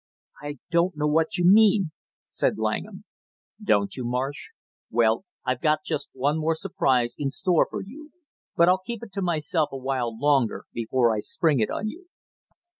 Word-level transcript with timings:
"I 0.41 0.57
don't 0.71 0.97
know 0.97 1.05
what 1.05 1.37
you 1.37 1.45
mean" 1.45 1.91
said 2.27 2.57
Langham. 2.57 3.03
"Don't 3.63 3.95
you, 3.95 4.03
Marsh? 4.03 4.47
Well, 4.89 5.25
I 5.45 5.53
got 5.53 5.83
just 5.85 6.09
one 6.13 6.39
more 6.39 6.55
surprise 6.55 7.15
in 7.19 7.29
store 7.29 7.67
for 7.69 7.83
you, 7.83 8.09
but 8.55 8.67
I'll 8.67 8.79
keep 8.83 9.03
it 9.03 9.13
to 9.13 9.21
myself 9.21 9.69
a 9.71 9.77
while 9.77 10.17
longer 10.17 10.65
before 10.73 11.13
I 11.15 11.19
spring 11.19 11.59
it 11.59 11.69
on 11.69 11.87
you." 11.87 12.07